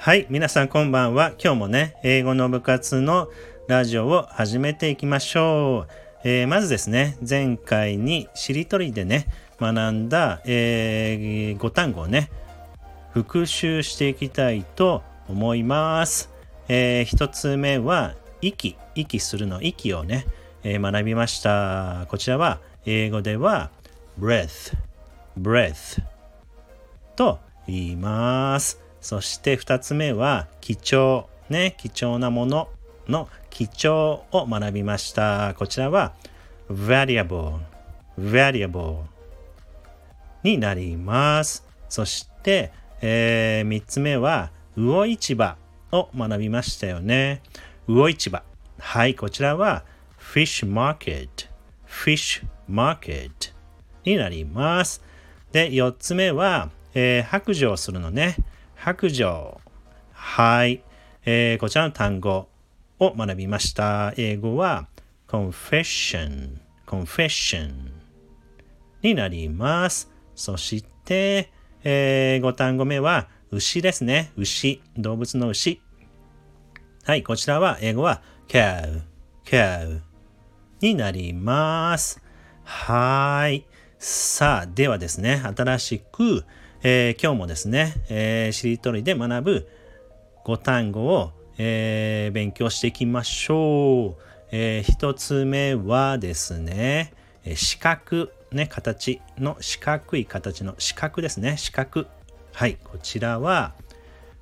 [0.00, 1.32] はい、皆さんこんばんは。
[1.42, 3.28] 今日もね、英語の部活の
[3.66, 5.92] ラジオを始めていきましょう。
[6.22, 9.26] えー、まずですね、前回にしりとりでね、
[9.60, 12.30] 学んだ、えー、5単語をね、
[13.12, 16.30] 復習していきたいと思います。
[16.68, 20.26] えー、一つ目は、息、息するの息をね、
[20.62, 22.06] えー、学びました。
[22.08, 23.72] こちらは、英語では、
[24.18, 24.76] breath,
[25.36, 26.00] breath
[27.16, 28.87] と言います。
[29.00, 32.68] そして2つ目は貴重ね貴重なもの
[33.08, 35.54] の貴重を学びました。
[35.58, 36.14] こちらは
[36.70, 37.58] variable
[38.18, 39.02] variable
[40.42, 41.64] になります。
[41.88, 45.56] そして、えー、3つ目は魚市場
[45.92, 47.42] を学びましたよね。
[47.86, 48.42] 魚市場。
[48.78, 49.82] はいこちらは
[50.20, 51.28] fish market
[51.86, 53.30] fish market
[54.04, 55.02] になります。
[55.52, 58.36] で4つ目は、えー、白状するのね。
[58.78, 59.60] 白状。
[60.12, 60.84] はい。
[61.24, 62.48] えー、こちらの単語
[63.00, 64.14] を学びました。
[64.16, 64.86] 英語は
[65.26, 67.72] confession, confession
[69.02, 70.10] になります。
[70.36, 71.50] そして、
[71.82, 74.30] えー、5単語目は牛ですね。
[74.36, 74.80] 牛。
[74.96, 75.82] 動物の牛。
[77.04, 77.24] はい。
[77.24, 79.02] こちらは英語は cow,
[79.44, 80.00] cow
[80.80, 82.22] になります。
[82.62, 83.66] はい。
[83.98, 86.44] さあ、ではですね、新しく、
[86.84, 89.68] えー、今日もですね、えー、しりとりで学ぶ
[90.44, 94.22] 5単語を、えー、勉強していきましょう。
[94.52, 97.12] えー、一つ目はですね、
[97.44, 101.56] 四角、ね、形の四角い形の四角ですね。
[101.56, 102.06] 四角。
[102.52, 103.74] はい、こちらは、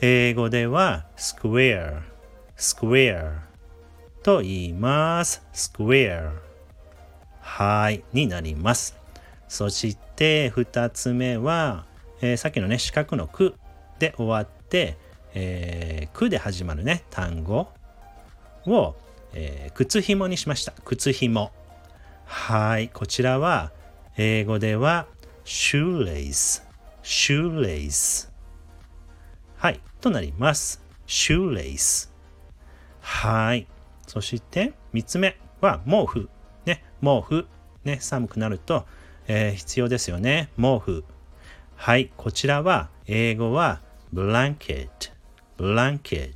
[0.00, 2.00] 英語では square,
[2.56, 3.40] square
[4.22, 5.42] と言います。
[5.52, 6.32] square
[7.40, 8.96] はい、になります。
[9.48, 11.84] そして二つ目は、
[12.22, 13.56] えー、さっきのね四角の「く」
[13.98, 14.96] で終わって、
[15.34, 17.68] えー、くで始まるね単語
[18.64, 18.94] を、
[19.34, 20.72] えー、靴紐にしました。
[20.84, 21.52] 靴紐。
[22.24, 23.72] はいこちらは
[24.16, 25.06] 英語では
[25.44, 26.62] shoelace
[27.02, 28.30] shoelace
[29.56, 30.80] はいとなります。
[31.06, 32.08] shoelace
[33.00, 33.66] はい
[34.06, 36.30] そして3つ目は毛布
[36.66, 37.48] ね毛布
[37.84, 38.86] ね寒くなると、
[39.26, 40.50] えー、必要ですよね。
[40.56, 41.04] 毛布。
[41.76, 43.80] はい、こちらは英語は
[44.14, 44.88] blanket,
[45.58, 46.32] blanket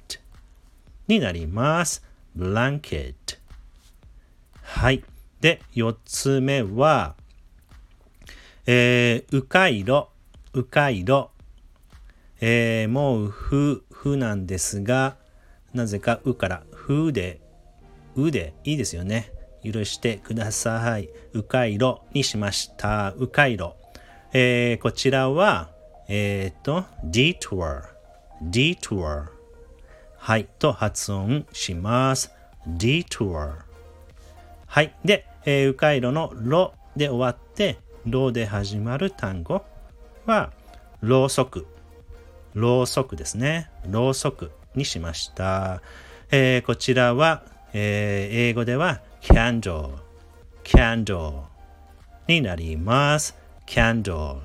[1.09, 2.03] になります。
[2.37, 3.15] blanket
[4.63, 5.05] はい。
[5.41, 7.15] で、4つ目は、
[8.67, 10.09] えー、うかいろ、
[10.53, 11.31] うかいろ。
[12.41, 15.17] えー、もうふ、ふなんですが、
[15.73, 17.41] なぜかうからふで、
[18.17, 19.33] うでいいですよね。
[19.65, 21.09] 許してください。
[21.33, 23.13] うかいろにしました。
[23.17, 23.77] うかいろ。
[24.33, 25.71] えー、こちらは、
[26.09, 27.83] えっ、ー、と、detour,
[28.43, 29.27] detour
[30.19, 32.33] はい、と発音します。
[32.67, 33.59] detour
[34.67, 34.95] はい。
[35.05, 39.65] で、えー、迂回路のろで終わって、ろで始まる単語
[40.27, 40.53] は、
[41.01, 41.67] ろうそく。
[42.55, 43.71] ろうそくですね。
[43.89, 45.83] ろうそくにしました。
[46.31, 49.91] えー、こちらは、えー、英語では candle,
[50.65, 51.43] candle
[52.27, 53.46] になります。
[53.67, 54.39] Candle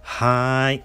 [0.00, 0.84] はい。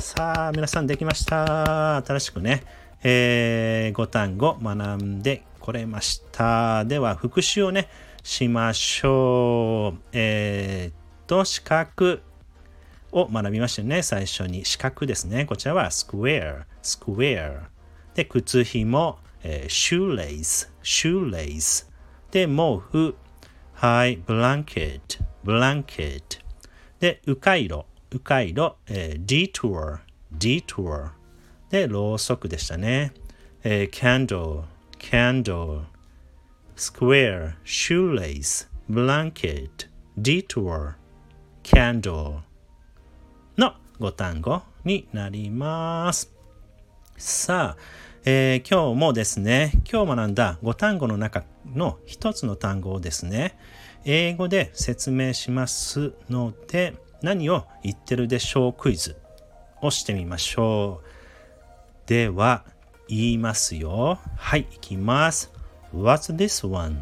[0.00, 1.96] さあ、皆さんできました。
[1.96, 2.62] 新しくね、
[3.02, 6.84] えー、5単語学んでこれました。
[6.86, 7.88] では、復習をね、
[8.22, 10.00] しましょう。
[10.12, 10.94] えー、っ
[11.26, 12.20] と、四角
[13.12, 14.02] を学びましたよね。
[14.02, 15.44] 最初に四角ですね。
[15.44, 17.64] こちらは square, square。
[18.14, 21.86] で、靴紐、えー、shoelace, shoelace。
[22.30, 23.14] で、毛布、
[23.74, 25.00] はい、blanket,
[25.44, 26.39] blanket。
[27.00, 30.00] で、迂回路、迂回路、えー、detour、
[30.36, 31.10] detour。
[31.70, 33.12] で、ろうそくでしたね。
[33.64, 34.64] えー、candle、
[34.98, 35.84] candle、
[36.76, 39.88] square、shoelace、blanket、
[40.18, 40.94] detour、
[41.62, 42.40] candle
[43.56, 46.30] の5単語になります。
[47.16, 51.42] さあ、えー、今日もですね、今日学んだ5単語の中
[51.74, 53.58] の1つの単語をですね、
[54.04, 59.16] 英語で説明しますので何を言ってるでしょうクイズ
[59.80, 61.06] をしてみましょう。
[62.06, 62.66] では
[63.08, 64.18] 言いますよ。
[64.36, 65.50] はい、いきます。
[65.94, 66.98] What's this one?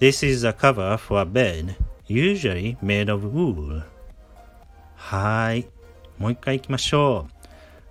[0.00, 1.76] This is a cover for a bed,
[2.08, 3.84] usually made of wool.
[4.96, 5.68] はい。
[6.18, 7.28] もう一回いきましょ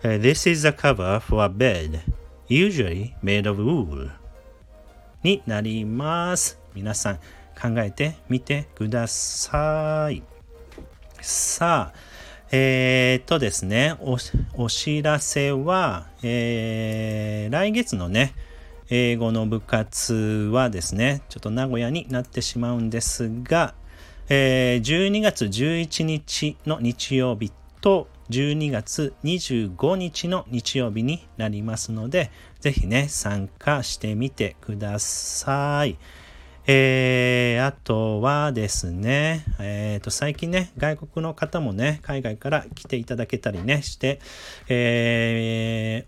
[0.04, 0.07] う。
[0.07, 2.01] This is a cover for a bed,
[2.51, 4.12] usually made of wool.
[5.24, 6.59] になります。
[6.74, 7.15] 皆さん、
[7.59, 10.21] 考えてみてください。
[11.21, 11.98] さあ、
[12.51, 18.33] えー、っとですねお、知らせは、えー、来月のね、
[18.89, 23.75] 英語の部活はですね、ちょっと名古屋になってしまうんですが、
[24.27, 32.31] えー、12月11日の日曜日と12月25日の日曜日になりますので、
[32.62, 35.98] ぜひね、参加してみてください。
[36.66, 44.22] えー、あとはですね、えっ、ー、と、最近ね、外国の方もね、海外から来ていただけたりね、して、
[44.69, 46.07] え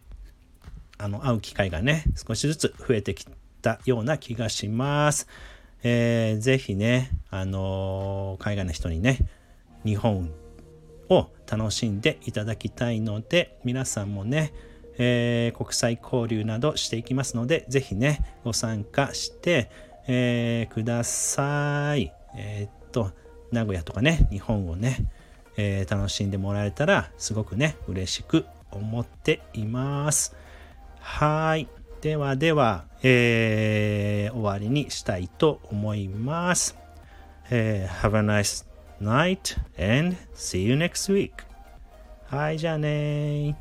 [0.97, 3.27] ー、あの、会う機会がね、少しずつ増えてき
[3.61, 5.27] たような気がします。
[5.83, 9.17] えー、ぜひね、あのー、海外の人にね、
[9.83, 10.31] 日本
[11.13, 14.53] を楽しんでいただきたいので、皆さんもね、
[14.97, 19.69] えー、国際交流などしていきますので、ぜひね、ご参加して、
[20.07, 22.13] えー、ください。
[22.35, 23.11] えー、っと、
[23.51, 25.09] 名古屋とかね、日本をね、
[25.57, 30.35] え、楽しんでもらえたら、すごくね、嬉しく思っています。
[30.99, 31.67] はい。
[32.01, 36.77] ではでは、えー、終わりにしたいと思います。
[37.49, 38.72] えー、have a nice
[39.02, 41.32] night and see you next week.
[42.30, 43.56] はい、じゃあね